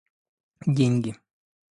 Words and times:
деньги 0.79 1.13